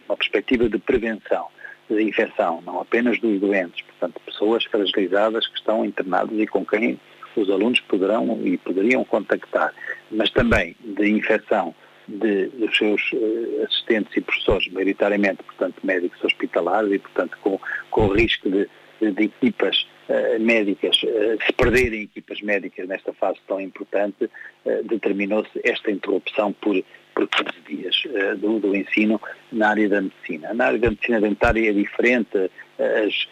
[0.09, 1.47] na, perspectiva de prevenção
[1.89, 7.01] de infecção, não apenas dos doentes, portanto, pessoas fragilizadas que estão internadas e com quem
[7.37, 9.73] os alunos poderão e poderiam contactar,
[10.11, 11.75] mas também de infecção
[12.07, 18.09] de, dos seus uh, assistentes e professores, maioritariamente, portanto, médicos hospitalares e, portanto, com, com
[18.09, 18.69] risco de,
[19.01, 24.83] de, de equipas eh, médicas, uh, se perderem equipas médicas nesta fase tão importante, uh,
[24.83, 26.75] determinou-se esta interrupção por,
[27.15, 29.21] por 15 dias do, do, ensino
[29.53, 30.53] na área da medicina.
[30.53, 33.29] Na área da medicina dentária é diferente, as,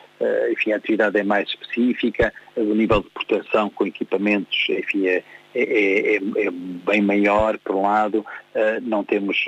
[0.53, 5.25] enfim, a atividade é mais específica, o nível de proteção com equipamentos enfim, é,
[5.61, 8.25] é, é, é, bem maior, por um lado,
[8.83, 9.45] não temos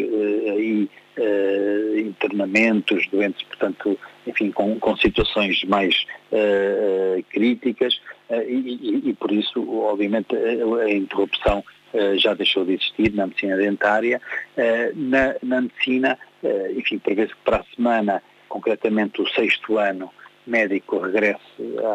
[0.53, 0.89] aí
[1.99, 6.07] internamentos, doentes, portanto, enfim, com, com situações mais
[7.31, 11.65] críticas e, e, por isso, obviamente, a, interrupção
[12.17, 14.21] já deixou de existir na medicina dentária.
[14.95, 16.19] Na, na, medicina,
[16.77, 20.11] enfim, prevê-se que para a semana, concretamente o sexto ano
[20.47, 21.41] médico, regresse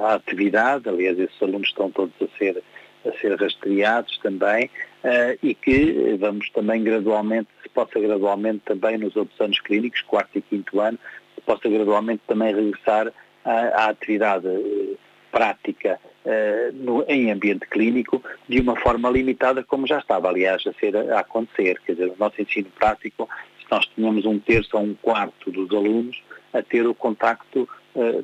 [0.04, 2.62] à atividade, aliás, esses alunos estão todos a ser
[3.08, 4.66] a ser rastreados também
[5.04, 10.38] uh, e que vamos também gradualmente, se possa gradualmente também nos outros anos clínicos, quarto
[10.38, 11.00] e quinto ano,
[11.46, 13.12] possa gradualmente também regressar
[13.44, 14.96] à, à atividade eh,
[15.32, 20.74] prática uh, no, em ambiente clínico de uma forma limitada, como já estava, aliás, a,
[20.74, 21.80] ser, a acontecer.
[21.86, 25.70] Quer dizer, o nosso ensino prático, se nós tínhamos um terço ou um quarto dos
[25.72, 26.20] alunos
[26.52, 27.70] a ter o contacto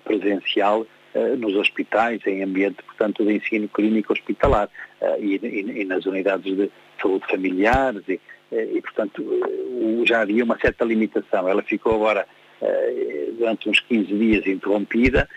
[0.03, 0.85] presencial
[1.37, 4.69] nos hospitais, em ambiente, portanto, de ensino clínico hospitalar
[5.19, 6.71] e, e, e, nas unidades de
[7.01, 8.19] saúde familiares e,
[8.51, 9.23] e, portanto,
[10.05, 11.47] já havia uma certa limitação.
[11.47, 12.25] Ela ficou agora
[13.37, 15.27] durante uns 15 dias interrompida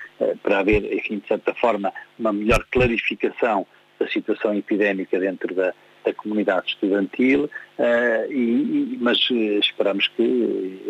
[0.43, 3.67] para haver, enfim, de certa forma, uma melhor clarificação
[3.99, 5.73] da situação epidémica dentro da,
[6.05, 7.45] da comunidade estudantil,
[7.79, 10.81] uh, e, mas esperamos que,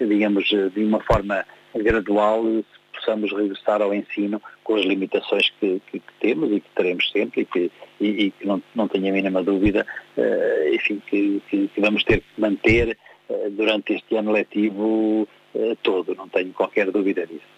[0.00, 2.44] digamos, de uma forma gradual
[2.94, 7.42] possamos regressar ao ensino com as limitações que, que, que temos e que teremos sempre
[7.42, 11.70] e que, e, e que não, não tenho a mínima dúvida, uh, enfim, que, que,
[11.78, 12.96] vamos ter que manter
[13.28, 17.54] uh, durante este ano letivo uh, todo, não tenho qualquer dúvida disso.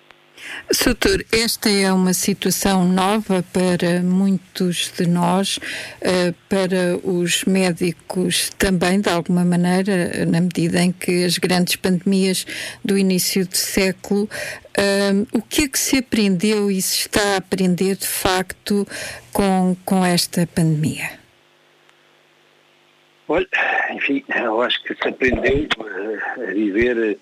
[0.72, 5.59] Soutor, esta é uma situação nova para muitos de nós,
[6.01, 12.46] eh, para os médicos também, de alguma maneira, na medida em que as grandes pandemias
[12.85, 14.29] do início do século.
[14.77, 18.87] Eh, o que é que se aprendeu e se está a aprender de facto
[19.33, 21.11] com, com esta pandemia?
[23.29, 23.49] Olha,
[23.90, 27.18] enfim, eu acho que se aprendeu eh, a viver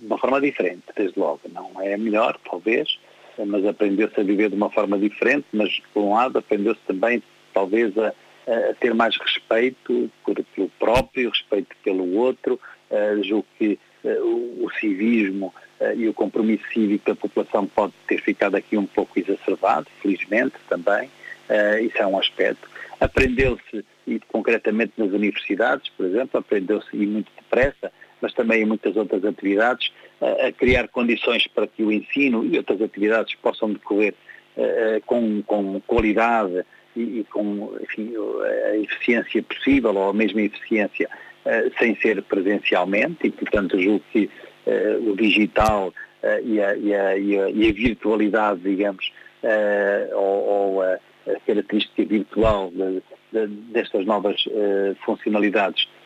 [0.00, 1.40] de uma forma diferente, desde logo.
[1.52, 2.98] Não é melhor, talvez,
[3.38, 7.96] mas aprendeu-se a viver de uma forma diferente, mas, por um lado, aprendeu-se também, talvez,
[7.98, 12.58] a, a, ter mais respeito por, pelo próprio, respeito pelo outro.
[12.90, 17.92] Uh, julgo que uh, o, o, civismo uh, e o compromisso cívico da população pode
[18.08, 21.08] ter ficado aqui um pouco exacerbado, felizmente também.
[21.48, 22.68] Uh, isso é um aspecto.
[22.98, 28.96] Aprendeu-se, e concretamente nas universidades, por exemplo, aprendeu-se, e muito depressa, mas também em muitas
[28.96, 34.14] outras atividades, a criar condições para que o ensino e outras atividades possam decorrer
[35.06, 38.12] com, com qualidade e, com enfim,
[38.66, 41.08] a eficiência possível, ou a mesma eficiência,
[41.78, 44.28] sem ser presencialmente, e portanto julgo que
[45.06, 45.92] o digital
[46.44, 49.10] e a, e, a, e, a, e, a, virtualidade, digamos,
[50.12, 50.98] ou, ou a,
[51.46, 53.02] característica virtual de,
[53.32, 54.44] de, destas novas
[55.04, 55.99] funcionalidades eh,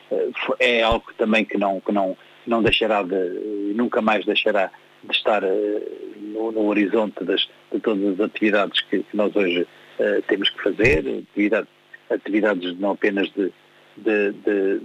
[0.59, 3.15] é algo também que não, que não, não deixará de,
[3.75, 4.71] nunca mais deixará
[5.03, 5.81] de estar eh,
[6.17, 10.63] no, no horizonte das, de todas as atividades que, que nós hoje uh, temos que
[10.63, 11.67] fazer, atividade,
[12.09, 13.51] atividades não apenas de,
[13.97, 14.81] de, de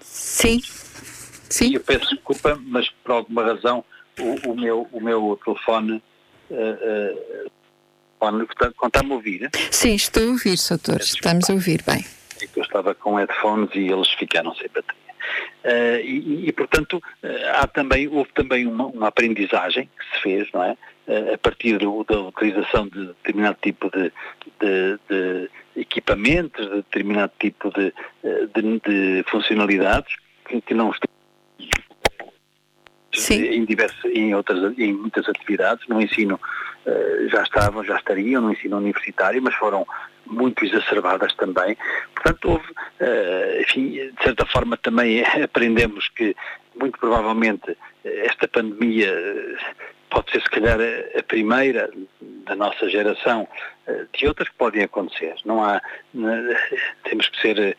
[0.00, 0.60] Sim.
[0.62, 1.74] Sim.
[1.74, 3.84] Eu peço desculpa, mas por alguma razão
[4.18, 6.02] o, o meu, o meu telefone
[6.50, 7.50] uh, uh,
[8.84, 9.50] Está-me a ouvir?
[9.70, 11.00] Sim, estou a ouvir, doutor.
[11.00, 12.04] Estamos a ouvir bem.
[12.42, 15.00] É eu estava com headphones e eles ficaram sem bateria.
[15.64, 20.48] Uh, e, e, portanto, uh, há também, houve também uma, uma, aprendizagem que se fez,
[20.52, 20.76] não é?
[21.06, 24.10] Uh, a partir do, da utilização de determinado tipo de,
[24.58, 30.14] de, de equipamentos, de determinado tipo de, de funcionalidades
[30.46, 31.10] que, que não estão
[33.12, 33.42] Sim.
[33.44, 36.40] em diversas, em outras, em muitas atividades, no ensino
[36.86, 39.86] uh, já estavam, já estariam no ensino universitário, mas foram
[40.26, 41.76] muito exacerbadas também.
[42.14, 46.36] Portanto, houve, uh, enfim, de certa forma também aprendemos que
[46.76, 49.12] muito provavelmente esta pandemia
[50.08, 50.78] pode ser se calhar
[51.18, 51.90] a primeira
[52.46, 53.46] da nossa geração
[54.12, 55.34] de outras que podem acontecer.
[55.44, 55.82] Não há,
[57.04, 57.76] temos que ser,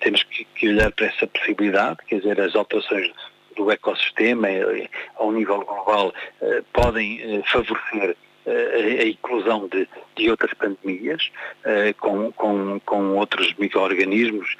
[0.00, 3.12] temos que olhar para essa possibilidade, quer dizer, as alterações
[3.56, 9.86] do ecossistema eh, ao nível global eh, podem eh, favorecer a inclusão de,
[10.16, 11.30] de outras pandemias
[12.00, 14.56] com, com, com outros micro-organismos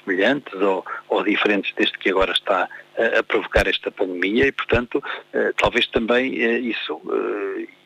[0.00, 2.68] semelhantes ou, ou diferentes deste que agora está
[2.98, 5.02] a, a provocar esta pandemia e, portanto,
[5.56, 6.34] talvez também
[6.68, 7.00] isso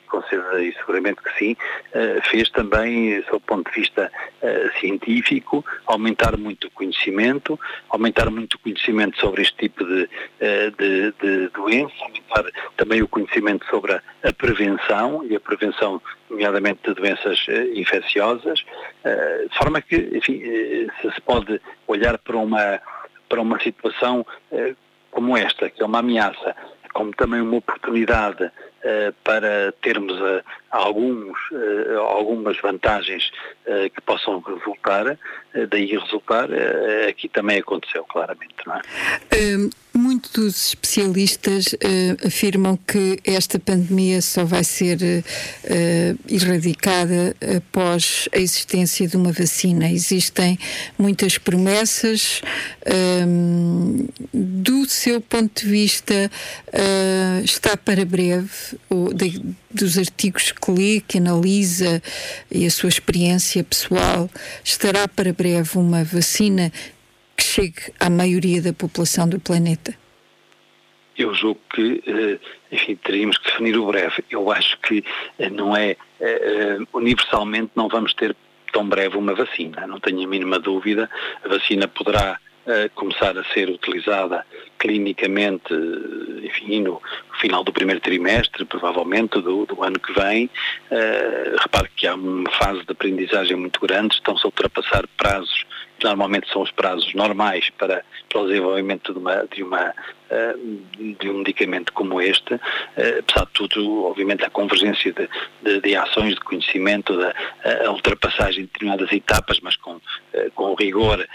[0.09, 1.57] com certeza e seguramente que sim,
[1.93, 4.11] eh, fez também, do ponto de vista
[4.43, 10.09] eh, científico, aumentar muito o conhecimento, aumentar muito o conhecimento sobre este tipo de,
[10.41, 12.45] eh, de, de doença, aumentar
[12.77, 18.65] também o conhecimento sobre a, prevenção e a prevenção, nomeadamente de doenças infecciosas,
[19.51, 20.41] de forma que, enfim,
[21.01, 22.81] se, pode olhar para uma,
[23.29, 24.25] para uma situação
[25.11, 26.55] como esta, que é uma ameaça,
[26.93, 28.51] como também uma oportunidade
[29.25, 33.31] para termos uh, alguns, uh, algumas vantagens
[33.95, 35.19] que possam resultar,
[35.69, 36.49] daí resultar,
[37.07, 38.81] aqui também aconteceu claramente, não é?
[39.37, 39.69] Um
[40.19, 49.07] Muitos especialistas uh, afirmam que esta pandemia só vai ser uh, erradicada após a existência
[49.07, 49.89] de uma vacina.
[49.89, 50.59] Existem
[50.99, 52.43] muitas promessas.
[53.25, 56.29] Um, do seu ponto de vista,
[56.67, 58.51] uh, está para breve,
[58.91, 59.41] o, de,
[59.73, 62.03] dos artigos que lê, que analisa
[62.51, 64.29] e a sua experiência pessoal,
[64.65, 66.73] estará para breve uma vacina
[67.37, 69.95] que chegue à maioria da população do planeta?
[71.23, 72.03] Eu julgo que,
[72.71, 74.25] enfim, teríamos que definir o breve.
[74.31, 75.05] Eu acho que
[75.53, 75.97] não é,
[76.93, 78.37] universalmente não vamos ter
[78.73, 81.11] tão breve uma vacina, não tenho a mínima dúvida,
[81.45, 82.39] a vacina poderá
[82.95, 84.45] começar a ser utilizada
[84.79, 85.73] clinicamente,
[86.43, 87.01] enfim, no
[87.41, 90.51] final do primeiro trimestre, provavelmente, do, do ano que vem.
[91.61, 95.65] Repare que há uma fase de aprendizagem muito grande, estão-se a ultrapassar prazos
[96.05, 99.95] normalmente são os prazos normais para, para o desenvolvimento de uma, de uma
[100.31, 100.55] eh,
[101.19, 102.61] de um medicamento como este,
[102.97, 105.27] eh, apesar de tudo, obviamente, a convergência de,
[105.63, 107.35] de, de ações, de conhecimento, da
[107.87, 109.99] a ultrapassagem de determinadas etapas, mas com,
[110.35, 111.27] eh, com rigor,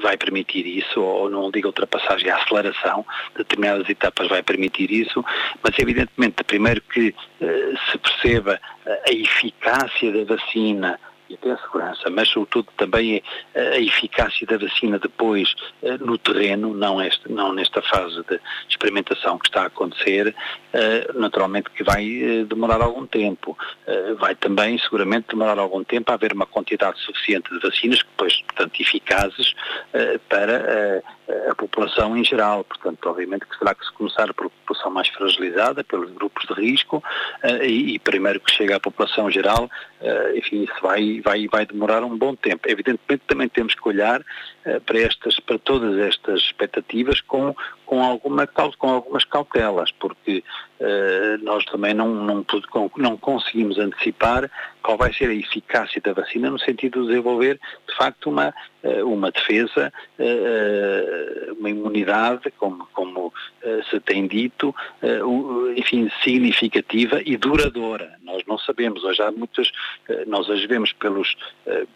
[0.00, 5.22] vai permitir isso, ou não digo ultrapassagem, a aceleração de determinadas etapas vai permitir isso,
[5.62, 7.14] mas evidentemente, primeiro que
[7.90, 10.98] se perceba a eficácia da vacina
[11.28, 13.22] e até a segurança, mas sobretudo também
[13.54, 19.38] a eficácia da vacina depois eh, no terreno, não, este, não nesta fase de experimentação
[19.38, 20.34] que está a acontecer,
[20.72, 23.56] eh, naturalmente que vai eh, demorar algum tempo.
[24.18, 28.80] Vai também seguramente demorar algum tempo a haver uma quantidade suficiente de vacinas, depois, portanto,
[28.80, 29.54] eficazes
[30.28, 31.02] para
[31.50, 32.64] a população em geral.
[32.64, 37.02] Portanto, obviamente que será que se começar por população mais fragilizada, pelos grupos de risco,
[37.62, 39.70] e primeiro que chega à população geral,
[40.34, 42.68] enfim, isso vai vai, vai demorar um bom tempo.
[42.68, 47.54] Evidentemente também temos que olhar uh, para, estas, para todas estas expectativas com,
[47.88, 50.44] com, alguma, com algumas cautelas, porque
[50.78, 52.44] uh, nós também não, não,
[52.98, 54.50] não conseguimos antecipar
[54.82, 57.58] qual vai ser a eficácia da vacina no sentido de desenvolver,
[57.88, 59.90] de facto, uma, uh, uma defesa,
[61.58, 63.32] uma imunidade, como, como
[63.90, 64.74] se tem dito,
[65.76, 68.16] enfim, significativa e duradoura.
[68.22, 69.70] Nós não sabemos, hoje há muitas,
[70.26, 71.36] nós hoje vemos pelos,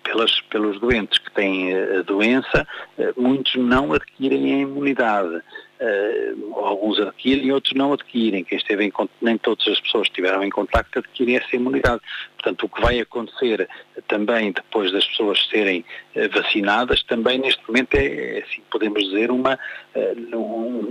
[0.02, 2.66] pelas, pelos doentes que têm a doença,
[3.16, 5.42] muitos não adquirem a imunidade
[5.82, 8.44] uh, alguns adquirem outros não adquirem.
[8.44, 12.00] Quem esteve em, nem todas as pessoas que estiveram em contacto adquirem essa imunidade.
[12.36, 13.68] Portanto, o que vai acontecer
[14.08, 19.30] também depois das pessoas serem uh, vacinadas, também neste momento é, é assim podemos dizer,
[19.30, 19.58] uma,
[19.94, 20.36] uh,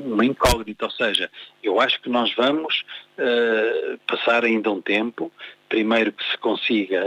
[0.05, 0.85] uma incógnita.
[0.85, 1.29] Ou seja,
[1.63, 2.83] eu acho que nós vamos
[4.07, 5.31] passar ainda um tempo,
[5.71, 7.01] primeiro que se consiga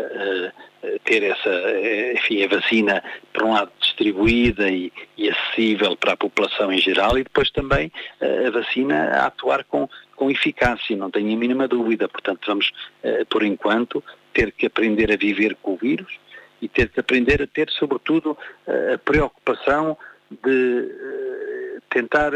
[1.04, 1.50] ter essa,
[2.14, 7.18] enfim, a vacina, por um lado, distribuída e, e, acessível para a população em geral
[7.18, 7.92] e depois também
[8.46, 9.86] a vacina a atuar com,
[10.16, 12.08] com eficácia, não tenho a mínima dúvida.
[12.08, 12.72] Portanto, vamos,
[13.28, 14.02] por enquanto,
[14.32, 16.18] ter que aprender a viver com o vírus
[16.60, 18.36] e ter que aprender a ter, sobretudo,
[18.66, 19.96] a preocupação
[20.30, 20.90] de
[21.90, 22.32] tentar,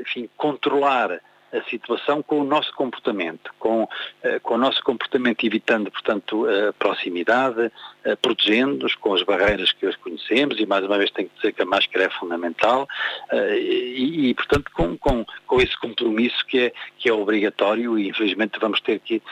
[0.00, 1.20] enfim, controlar
[1.52, 3.88] a situação com o nosso comportamento, com,
[4.22, 7.70] eh, com o nosso comportamento evitando, portanto, a proximidade,
[8.04, 11.52] eh, protegendo-nos com as barreiras que hoje conhecemos, e mais uma vez tenho que dizer
[11.52, 12.86] que a máscara é fundamental,
[13.32, 18.08] eh, e, e portanto, com, com, com esse compromisso que é, que é obrigatório e
[18.08, 19.22] infelizmente vamos ter que,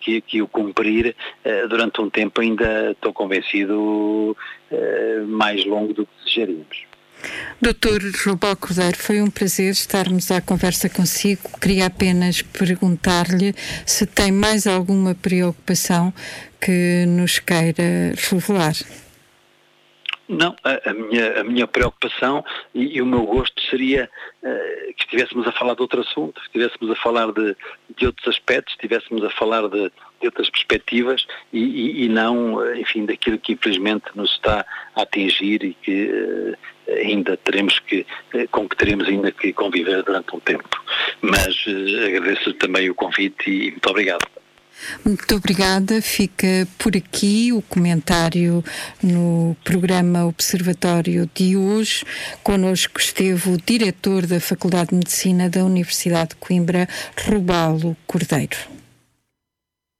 [0.00, 1.14] que, que o cumprir
[1.68, 4.36] durante um tempo ainda, estou convencido,
[5.28, 6.89] mais longo do que desejaríamos.
[7.60, 11.42] Doutor Rubal Cordeiro, foi um prazer estarmos à conversa consigo.
[11.60, 13.54] Queria apenas perguntar-lhe
[13.84, 16.12] se tem mais alguma preocupação
[16.60, 18.74] que nos queira revelar.
[20.30, 24.08] Não, a, a, minha, a minha preocupação e, e o meu gosto seria
[24.42, 27.56] uh, que estivéssemos a falar de outro assunto, que estivéssemos a falar de,
[27.96, 29.90] de outros aspectos, estivéssemos a falar de,
[30.20, 34.64] de outras perspectivas e, e, e, não, eh, enfim, daquilo que infelizmente nos está
[34.94, 36.56] a atingir e que uh,
[36.92, 38.06] ainda teremos que,
[38.50, 40.68] com que teremos ainda que conviver durante um tempo.
[41.20, 44.26] Mas uh, agradeço também o convite e muito obrigado.
[45.04, 46.00] Muito obrigada.
[46.00, 48.64] Fica por aqui o comentário
[49.02, 52.04] no programa Observatório de hoje.
[52.42, 56.88] Conosco esteve o diretor da Faculdade de Medicina da Universidade de Coimbra,
[57.26, 58.79] Rubalo Cordeiro.